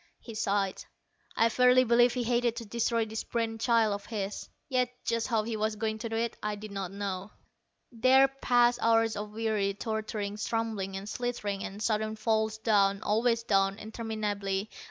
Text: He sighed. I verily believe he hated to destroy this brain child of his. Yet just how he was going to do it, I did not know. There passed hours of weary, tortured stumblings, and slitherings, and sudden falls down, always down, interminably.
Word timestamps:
He 0.19 0.33
sighed. 0.33 0.83
I 1.35 1.47
verily 1.47 1.83
believe 1.83 2.15
he 2.15 2.23
hated 2.23 2.55
to 2.55 2.65
destroy 2.65 3.05
this 3.05 3.23
brain 3.23 3.59
child 3.59 3.93
of 3.93 4.07
his. 4.07 4.49
Yet 4.67 4.89
just 5.05 5.27
how 5.27 5.43
he 5.43 5.55
was 5.55 5.75
going 5.75 5.99
to 5.99 6.09
do 6.09 6.15
it, 6.15 6.35
I 6.41 6.55
did 6.55 6.71
not 6.71 6.91
know. 6.91 7.29
There 7.91 8.27
passed 8.27 8.79
hours 8.81 9.15
of 9.15 9.29
weary, 9.29 9.75
tortured 9.75 10.39
stumblings, 10.39 10.97
and 10.97 11.07
slitherings, 11.07 11.63
and 11.63 11.83
sudden 11.83 12.15
falls 12.15 12.57
down, 12.57 13.03
always 13.03 13.43
down, 13.43 13.77
interminably. 13.77 14.71